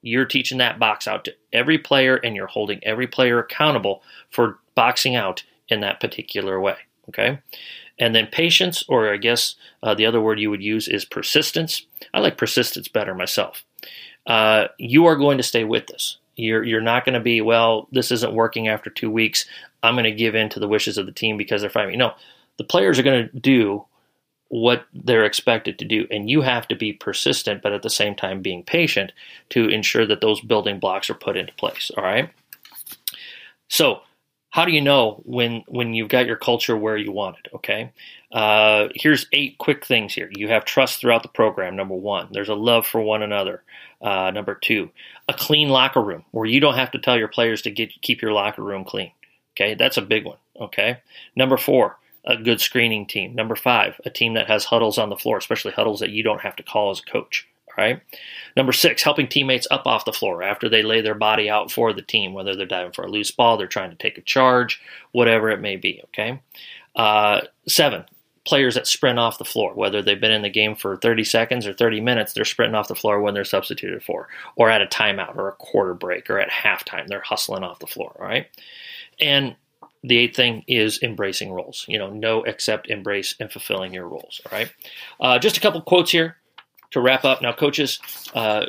you're 0.00 0.24
teaching 0.24 0.58
that 0.58 0.78
box 0.78 1.06
out 1.06 1.24
to 1.24 1.34
every 1.52 1.76
player 1.76 2.16
and 2.16 2.34
you're 2.34 2.46
holding 2.46 2.82
every 2.82 3.06
player 3.06 3.38
accountable 3.38 4.02
for 4.30 4.58
boxing 4.74 5.16
out 5.16 5.44
in 5.68 5.80
that 5.80 6.00
particular 6.00 6.58
way. 6.60 6.76
Okay. 7.10 7.38
And 7.98 8.14
then 8.14 8.28
patience, 8.28 8.84
or 8.88 9.12
I 9.12 9.16
guess 9.16 9.56
uh, 9.82 9.94
the 9.94 10.06
other 10.06 10.20
word 10.20 10.40
you 10.40 10.50
would 10.50 10.62
use 10.62 10.88
is 10.88 11.04
persistence. 11.04 11.84
I 12.14 12.20
like 12.20 12.38
persistence 12.38 12.88
better 12.88 13.14
myself. 13.14 13.64
Uh, 14.26 14.68
you 14.78 15.06
are 15.06 15.16
going 15.16 15.36
to 15.36 15.42
stay 15.42 15.64
with 15.64 15.88
this. 15.88 16.18
You're, 16.36 16.62
you're 16.62 16.80
not 16.80 17.04
going 17.04 17.14
to 17.14 17.20
be, 17.20 17.40
well, 17.40 17.88
this 17.90 18.12
isn't 18.12 18.32
working 18.32 18.68
after 18.68 18.88
two 18.88 19.10
weeks. 19.10 19.46
I'm 19.82 19.94
going 19.94 20.04
to 20.04 20.12
give 20.12 20.34
in 20.34 20.48
to 20.50 20.60
the 20.60 20.68
wishes 20.68 20.96
of 20.96 21.06
the 21.06 21.12
team 21.12 21.36
because 21.36 21.60
they're 21.60 21.70
fighting 21.70 21.90
me. 21.90 21.96
No, 21.96 22.14
the 22.56 22.64
players 22.64 22.98
are 22.98 23.02
going 23.02 23.28
to 23.28 23.38
do 23.40 23.84
what 24.48 24.86
they're 24.94 25.24
expected 25.24 25.78
to 25.78 25.84
do. 25.84 26.06
And 26.10 26.30
you 26.30 26.40
have 26.40 26.66
to 26.68 26.74
be 26.74 26.92
persistent, 26.92 27.62
but 27.62 27.72
at 27.72 27.82
the 27.82 27.90
same 27.90 28.14
time 28.14 28.42
being 28.42 28.62
patient 28.62 29.12
to 29.50 29.68
ensure 29.68 30.06
that 30.06 30.20
those 30.20 30.40
building 30.40 30.78
blocks 30.78 31.10
are 31.10 31.14
put 31.14 31.36
into 31.36 31.52
place. 31.54 31.90
All 31.96 32.04
right. 32.04 32.30
So, 33.68 34.00
how 34.50 34.64
do 34.64 34.72
you 34.72 34.80
know 34.80 35.22
when 35.26 35.62
when 35.68 35.92
you've 35.92 36.08
got 36.08 36.26
your 36.26 36.36
culture 36.36 36.76
where 36.76 36.96
you 36.96 37.12
want 37.12 37.36
it? 37.44 37.50
Okay. 37.54 37.92
Uh, 38.32 38.88
here's 38.94 39.26
eight 39.32 39.58
quick 39.58 39.84
things 39.84 40.14
here. 40.14 40.30
You 40.34 40.48
have 40.48 40.64
trust 40.64 41.00
throughout 41.00 41.22
the 41.22 41.28
program. 41.28 41.76
Number 41.76 41.94
one, 41.94 42.28
there's 42.32 42.48
a 42.48 42.54
love 42.54 42.86
for 42.86 43.00
one 43.00 43.22
another. 43.22 43.62
Uh, 44.00 44.30
number 44.30 44.54
two, 44.54 44.90
a 45.28 45.34
clean 45.34 45.68
locker 45.68 46.02
room 46.02 46.24
where 46.30 46.46
you 46.46 46.60
don't 46.60 46.76
have 46.76 46.90
to 46.92 46.98
tell 46.98 47.18
your 47.18 47.28
players 47.28 47.62
to 47.62 47.70
get 47.70 48.00
keep 48.00 48.22
your 48.22 48.32
locker 48.32 48.62
room 48.62 48.84
clean. 48.84 49.12
Okay, 49.54 49.74
that's 49.74 49.96
a 49.98 50.02
big 50.02 50.24
one. 50.24 50.38
Okay. 50.58 50.98
Number 51.36 51.56
four, 51.56 51.98
a 52.28 52.36
good 52.36 52.60
screening 52.60 53.06
team. 53.06 53.34
Number 53.34 53.56
five, 53.56 54.00
a 54.04 54.10
team 54.10 54.34
that 54.34 54.46
has 54.46 54.66
huddles 54.66 54.98
on 54.98 55.08
the 55.08 55.16
floor, 55.16 55.38
especially 55.38 55.72
huddles 55.72 56.00
that 56.00 56.10
you 56.10 56.22
don't 56.22 56.42
have 56.42 56.54
to 56.56 56.62
call 56.62 56.90
as 56.90 57.00
a 57.00 57.10
coach. 57.10 57.48
All 57.66 57.82
right. 57.82 58.00
Number 58.54 58.72
six, 58.72 59.02
helping 59.02 59.28
teammates 59.28 59.66
up 59.70 59.86
off 59.86 60.04
the 60.04 60.12
floor 60.12 60.42
after 60.42 60.68
they 60.68 60.82
lay 60.82 61.00
their 61.00 61.14
body 61.14 61.48
out 61.48 61.72
for 61.72 61.92
the 61.92 62.02
team, 62.02 62.34
whether 62.34 62.54
they're 62.54 62.66
diving 62.66 62.92
for 62.92 63.04
a 63.04 63.10
loose 63.10 63.30
ball, 63.30 63.56
they're 63.56 63.66
trying 63.66 63.90
to 63.90 63.96
take 63.96 64.18
a 64.18 64.22
charge, 64.22 64.80
whatever 65.12 65.48
it 65.50 65.60
may 65.60 65.76
be. 65.76 66.02
Okay. 66.06 66.40
Uh, 66.94 67.40
seven, 67.66 68.04
players 68.44 68.74
that 68.74 68.86
sprint 68.86 69.18
off 69.18 69.38
the 69.38 69.44
floor, 69.44 69.72
whether 69.74 70.02
they've 70.02 70.20
been 70.20 70.32
in 70.32 70.42
the 70.42 70.50
game 70.50 70.74
for 70.76 70.96
30 70.98 71.24
seconds 71.24 71.66
or 71.66 71.72
30 71.72 72.00
minutes, 72.02 72.34
they're 72.34 72.44
sprinting 72.44 72.74
off 72.74 72.88
the 72.88 72.94
floor 72.94 73.20
when 73.20 73.32
they're 73.32 73.44
substituted 73.44 74.02
for, 74.02 74.28
or 74.56 74.68
at 74.68 74.82
a 74.82 74.86
timeout 74.86 75.36
or 75.36 75.48
a 75.48 75.52
quarter 75.52 75.94
break 75.94 76.28
or 76.28 76.38
at 76.38 76.50
halftime, 76.50 77.06
they're 77.06 77.20
hustling 77.20 77.62
off 77.62 77.78
the 77.78 77.86
floor. 77.86 78.14
All 78.18 78.26
right. 78.26 78.46
And 79.18 79.56
the 80.02 80.18
eighth 80.18 80.36
thing 80.36 80.64
is 80.66 81.02
embracing 81.02 81.52
roles. 81.52 81.84
You 81.88 81.98
know, 81.98 82.10
know, 82.10 82.44
accept, 82.46 82.88
embrace, 82.88 83.34
and 83.40 83.50
fulfilling 83.50 83.92
your 83.92 84.08
roles. 84.08 84.40
All 84.46 84.58
right. 84.58 84.72
Uh, 85.20 85.38
just 85.38 85.56
a 85.56 85.60
couple 85.60 85.80
quotes 85.82 86.10
here 86.10 86.36
to 86.90 87.00
wrap 87.00 87.24
up. 87.24 87.42
Now, 87.42 87.52
coaches, 87.52 88.00
uh, 88.34 88.66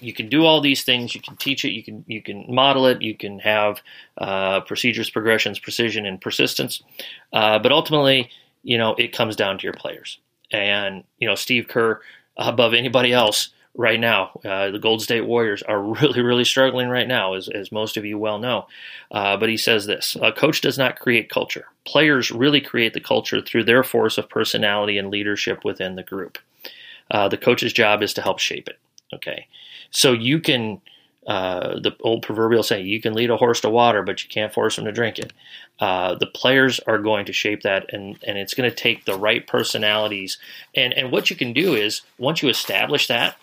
you 0.00 0.12
can 0.12 0.28
do 0.28 0.44
all 0.44 0.60
these 0.60 0.82
things. 0.82 1.14
You 1.14 1.20
can 1.20 1.36
teach 1.36 1.64
it. 1.64 1.70
You 1.70 1.82
can 1.82 2.04
you 2.06 2.22
can 2.22 2.44
model 2.48 2.86
it. 2.86 3.02
You 3.02 3.16
can 3.16 3.38
have 3.40 3.82
uh, 4.18 4.60
procedures, 4.60 5.10
progressions, 5.10 5.58
precision, 5.58 6.06
and 6.06 6.20
persistence. 6.20 6.82
Uh, 7.32 7.58
but 7.58 7.72
ultimately, 7.72 8.30
you 8.62 8.78
know, 8.78 8.94
it 8.94 9.12
comes 9.12 9.36
down 9.36 9.58
to 9.58 9.64
your 9.64 9.74
players. 9.74 10.18
And 10.50 11.04
you 11.18 11.28
know, 11.28 11.34
Steve 11.34 11.68
Kerr, 11.68 12.00
above 12.36 12.74
anybody 12.74 13.12
else, 13.12 13.50
right 13.74 13.98
now. 13.98 14.38
Uh, 14.44 14.70
the 14.70 14.78
Golden 14.78 15.02
State 15.02 15.22
Warriors 15.22 15.62
are 15.62 15.80
really, 16.00 16.20
really 16.20 16.44
struggling 16.44 16.88
right 16.88 17.08
now, 17.08 17.34
as, 17.34 17.48
as 17.48 17.72
most 17.72 17.96
of 17.96 18.04
you 18.04 18.18
well 18.18 18.38
know. 18.38 18.66
Uh, 19.10 19.36
but 19.36 19.48
he 19.48 19.56
says 19.56 19.86
this 19.86 20.16
A 20.20 20.32
coach 20.32 20.60
does 20.60 20.78
not 20.78 20.98
create 20.98 21.30
culture. 21.30 21.66
Players 21.84 22.30
really 22.30 22.60
create 22.60 22.94
the 22.94 23.00
culture 23.00 23.40
through 23.40 23.64
their 23.64 23.82
force 23.82 24.18
of 24.18 24.28
personality 24.28 24.98
and 24.98 25.10
leadership 25.10 25.64
within 25.64 25.96
the 25.96 26.02
group. 26.02 26.38
Uh, 27.10 27.28
the 27.28 27.36
coach's 27.36 27.72
job 27.72 28.02
is 28.02 28.14
to 28.14 28.22
help 28.22 28.38
shape 28.38 28.68
it. 28.68 28.78
Okay. 29.12 29.46
So 29.90 30.12
you 30.12 30.40
can. 30.40 30.80
Uh, 31.24 31.78
the 31.78 31.92
old 32.00 32.20
proverbial 32.20 32.64
saying, 32.64 32.84
you 32.84 33.00
can 33.00 33.14
lead 33.14 33.30
a 33.30 33.36
horse 33.36 33.60
to 33.60 33.70
water, 33.70 34.02
but 34.02 34.24
you 34.24 34.28
can't 34.28 34.52
force 34.52 34.76
him 34.76 34.84
to 34.84 34.90
drink 34.90 35.20
it. 35.20 35.32
Uh, 35.78 36.16
the 36.16 36.26
players 36.26 36.80
are 36.80 36.98
going 36.98 37.24
to 37.24 37.32
shape 37.32 37.62
that, 37.62 37.86
and, 37.94 38.18
and 38.26 38.36
it's 38.36 38.54
going 38.54 38.68
to 38.68 38.74
take 38.74 39.04
the 39.04 39.16
right 39.16 39.46
personalities. 39.46 40.36
And, 40.74 40.92
and 40.92 41.12
what 41.12 41.30
you 41.30 41.36
can 41.36 41.52
do 41.52 41.76
is, 41.76 42.02
once 42.18 42.42
you 42.42 42.48
establish 42.48 43.06
that, 43.06 43.36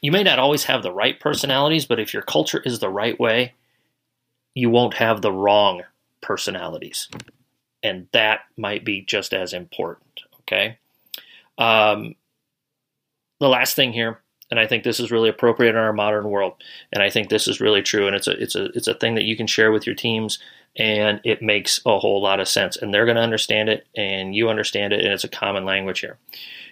you 0.00 0.12
may 0.12 0.22
not 0.22 0.38
always 0.38 0.64
have 0.64 0.82
the 0.82 0.92
right 0.92 1.18
personalities, 1.18 1.86
but 1.86 2.00
if 2.00 2.14
your 2.14 2.22
culture 2.22 2.62
is 2.64 2.78
the 2.78 2.88
right 2.88 3.18
way, 3.18 3.54
you 4.54 4.70
won't 4.70 4.94
have 4.94 5.20
the 5.20 5.32
wrong 5.32 5.82
personalities. 6.20 7.08
And 7.82 8.08
that 8.12 8.40
might 8.56 8.84
be 8.84 9.02
just 9.02 9.32
as 9.32 9.52
important. 9.52 10.22
Okay. 10.40 10.78
Um, 11.58 12.14
the 13.40 13.48
last 13.48 13.76
thing 13.76 13.92
here, 13.92 14.20
and 14.50 14.58
I 14.58 14.66
think 14.66 14.84
this 14.84 15.00
is 15.00 15.10
really 15.10 15.28
appropriate 15.28 15.70
in 15.70 15.76
our 15.76 15.92
modern 15.92 16.28
world, 16.28 16.54
and 16.92 17.02
I 17.02 17.10
think 17.10 17.28
this 17.28 17.46
is 17.46 17.60
really 17.60 17.82
true, 17.82 18.06
and 18.06 18.16
it's 18.16 18.26
a 18.26 18.32
it's 18.32 18.54
a 18.56 18.64
it's 18.76 18.88
a 18.88 18.94
thing 18.94 19.14
that 19.14 19.24
you 19.24 19.36
can 19.36 19.46
share 19.46 19.70
with 19.70 19.86
your 19.86 19.94
teams, 19.94 20.38
and 20.76 21.20
it 21.24 21.40
makes 21.40 21.80
a 21.86 21.98
whole 21.98 22.20
lot 22.20 22.40
of 22.40 22.48
sense, 22.48 22.76
and 22.76 22.92
they're 22.92 23.04
going 23.04 23.16
to 23.16 23.22
understand 23.22 23.68
it, 23.68 23.86
and 23.96 24.34
you 24.34 24.48
understand 24.48 24.92
it, 24.92 25.04
and 25.04 25.12
it's 25.12 25.24
a 25.24 25.28
common 25.28 25.64
language 25.64 26.00
here. 26.00 26.18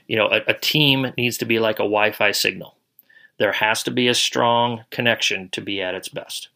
You 0.08 0.16
know, 0.16 0.26
a, 0.26 0.40
a 0.49 0.54
team 0.54 1.12
needs 1.16 1.38
to 1.38 1.44
be 1.44 1.58
like 1.58 1.76
a 1.76 1.85
Wi-Fi 1.85 2.32
signal 2.32 2.77
there 3.38 3.52
has 3.52 3.83
to 3.85 3.90
be 3.90 4.09
a 4.09 4.14
strong 4.14 4.85
connection 4.90 5.49
to 5.50 5.61
be 5.61 5.80
at 5.80 5.95
its 5.95 6.09
best. 6.09 6.49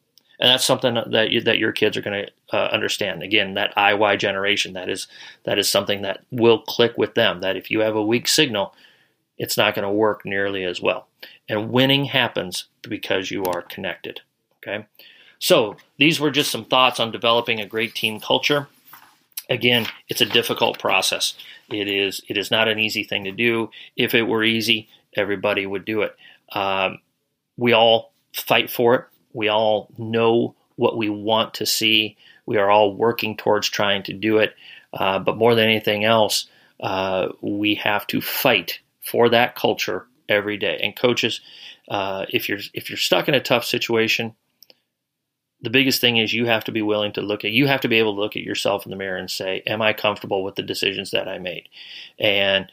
And 0.42 0.50
that's 0.50 0.64
something 0.64 0.94
that 0.94 1.30
you, 1.30 1.40
that 1.42 1.58
your 1.58 1.70
kids 1.70 1.96
are 1.96 2.02
going 2.02 2.26
to 2.26 2.56
uh, 2.56 2.68
understand. 2.72 3.22
Again, 3.22 3.54
that 3.54 3.74
IY 3.76 4.18
generation 4.18 4.72
that 4.72 4.90
is 4.90 5.06
that 5.44 5.56
is 5.56 5.68
something 5.68 6.02
that 6.02 6.24
will 6.32 6.62
click 6.62 6.98
with 6.98 7.14
them. 7.14 7.40
That 7.40 7.56
if 7.56 7.70
you 7.70 7.80
have 7.80 7.94
a 7.94 8.04
weak 8.04 8.26
signal, 8.26 8.74
it's 9.38 9.56
not 9.56 9.76
going 9.76 9.86
to 9.86 9.92
work 9.92 10.24
nearly 10.24 10.64
as 10.64 10.80
well. 10.80 11.06
And 11.48 11.70
winning 11.70 12.06
happens 12.06 12.64
because 12.82 13.30
you 13.30 13.44
are 13.44 13.62
connected. 13.62 14.20
Okay, 14.56 14.86
so 15.38 15.76
these 15.98 16.18
were 16.18 16.32
just 16.32 16.50
some 16.50 16.64
thoughts 16.64 16.98
on 16.98 17.12
developing 17.12 17.60
a 17.60 17.66
great 17.66 17.94
team 17.94 18.18
culture. 18.18 18.66
Again, 19.48 19.86
it's 20.08 20.20
a 20.20 20.26
difficult 20.26 20.80
process. 20.80 21.34
It 21.70 21.86
is 21.86 22.20
it 22.28 22.36
is 22.36 22.50
not 22.50 22.66
an 22.66 22.80
easy 22.80 23.04
thing 23.04 23.22
to 23.24 23.32
do. 23.32 23.70
If 23.96 24.12
it 24.12 24.22
were 24.22 24.42
easy, 24.42 24.88
everybody 25.14 25.66
would 25.66 25.84
do 25.84 26.02
it. 26.02 26.16
Um, 26.54 26.98
we 27.56 27.72
all 27.72 28.12
fight 28.34 28.70
for 28.70 28.94
it. 28.94 29.04
We 29.32 29.48
all 29.48 29.88
know 29.98 30.54
what 30.76 30.96
we 30.96 31.08
want 31.08 31.54
to 31.54 31.66
see. 31.66 32.16
We 32.46 32.56
are 32.56 32.70
all 32.70 32.94
working 32.94 33.36
towards 33.36 33.68
trying 33.68 34.02
to 34.04 34.12
do 34.12 34.38
it. 34.38 34.54
Uh, 34.92 35.18
but 35.18 35.36
more 35.36 35.54
than 35.54 35.64
anything 35.64 36.04
else, 36.04 36.46
uh, 36.80 37.28
we 37.40 37.76
have 37.76 38.06
to 38.08 38.20
fight 38.20 38.80
for 39.00 39.28
that 39.30 39.54
culture 39.54 40.06
every 40.28 40.56
day. 40.56 40.78
And 40.82 40.96
coaches, 40.96 41.40
uh, 41.88 42.26
if 42.28 42.48
you're 42.48 42.58
if 42.74 42.90
you're 42.90 42.96
stuck 42.96 43.28
in 43.28 43.34
a 43.34 43.40
tough 43.40 43.64
situation, 43.64 44.34
the 45.60 45.70
biggest 45.70 46.00
thing 46.00 46.16
is 46.16 46.32
you 46.32 46.46
have 46.46 46.64
to 46.64 46.72
be 46.72 46.82
willing 46.82 47.12
to 47.12 47.22
look 47.22 47.44
at 47.44 47.52
you 47.52 47.66
have 47.66 47.80
to 47.82 47.88
be 47.88 47.98
able 47.98 48.14
to 48.14 48.20
look 48.20 48.36
at 48.36 48.42
yourself 48.42 48.84
in 48.84 48.90
the 48.90 48.96
mirror 48.96 49.16
and 49.16 49.30
say, 49.30 49.62
"Am 49.66 49.80
I 49.80 49.92
comfortable 49.92 50.42
with 50.42 50.56
the 50.56 50.62
decisions 50.62 51.12
that 51.12 51.28
I 51.28 51.38
made?" 51.38 51.68
And 52.18 52.70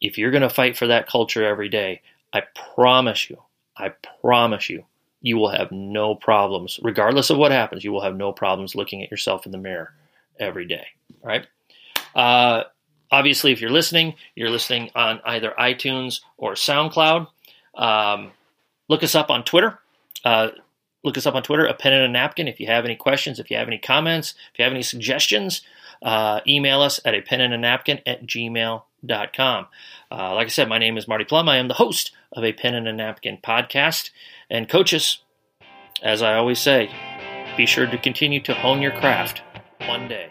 if 0.00 0.18
you're 0.18 0.30
going 0.30 0.42
to 0.42 0.50
fight 0.50 0.76
for 0.76 0.86
that 0.86 1.06
culture 1.06 1.44
every 1.44 1.68
day, 1.68 2.00
I 2.32 2.42
promise 2.74 3.28
you, 3.28 3.38
I 3.76 3.92
promise 4.20 4.68
you, 4.68 4.84
you 5.22 5.36
will 5.36 5.50
have 5.50 5.70
no 5.70 6.14
problems, 6.14 6.80
regardless 6.82 7.30
of 7.30 7.38
what 7.38 7.52
happens, 7.52 7.84
you 7.84 7.92
will 7.92 8.02
have 8.02 8.16
no 8.16 8.32
problems 8.32 8.74
looking 8.74 9.02
at 9.02 9.10
yourself 9.10 9.46
in 9.46 9.52
the 9.52 9.58
mirror 9.58 9.92
every 10.38 10.66
day. 10.66 10.86
All 11.22 11.28
right. 11.28 11.46
Uh, 12.14 12.64
obviously, 13.10 13.52
if 13.52 13.60
you're 13.60 13.70
listening, 13.70 14.14
you're 14.34 14.50
listening 14.50 14.90
on 14.94 15.20
either 15.24 15.52
iTunes 15.58 16.20
or 16.38 16.54
SoundCloud. 16.54 17.26
Um, 17.74 18.32
look 18.88 19.02
us 19.02 19.14
up 19.14 19.30
on 19.30 19.44
Twitter. 19.44 19.78
Uh, 20.24 20.48
look 21.04 21.18
us 21.18 21.26
up 21.26 21.34
on 21.34 21.42
Twitter, 21.42 21.66
a 21.66 21.74
pen 21.74 21.92
and 21.92 22.04
a 22.04 22.08
napkin. 22.08 22.48
If 22.48 22.60
you 22.60 22.66
have 22.66 22.84
any 22.84 22.96
questions, 22.96 23.38
if 23.38 23.50
you 23.50 23.56
have 23.56 23.68
any 23.68 23.78
comments, 23.78 24.34
if 24.52 24.58
you 24.58 24.64
have 24.64 24.72
any 24.72 24.82
suggestions, 24.82 25.62
uh, 26.02 26.40
email 26.46 26.80
us 26.80 27.00
at 27.04 27.14
a 27.14 27.20
pen 27.20 27.40
and 27.40 27.52
a 27.52 27.58
napkin 27.58 28.00
at 28.06 28.26
gmail.com. 28.26 29.66
Uh, 30.10 30.34
like 30.34 30.46
I 30.46 30.50
said, 30.50 30.68
my 30.68 30.78
name 30.78 30.96
is 30.96 31.06
Marty 31.06 31.24
Plum. 31.24 31.48
I 31.48 31.58
am 31.58 31.68
the 31.68 31.74
host 31.74 32.12
of 32.32 32.44
a 32.44 32.52
pen 32.52 32.74
and 32.74 32.88
a 32.88 32.92
napkin 32.92 33.38
podcast. 33.42 34.10
And 34.48 34.68
coaches, 34.68 35.22
as 36.02 36.22
I 36.22 36.34
always 36.34 36.58
say, 36.58 36.90
be 37.56 37.66
sure 37.66 37.86
to 37.86 37.98
continue 37.98 38.40
to 38.40 38.54
hone 38.54 38.82
your 38.82 38.92
craft 38.92 39.42
one 39.86 40.08
day 40.08 40.30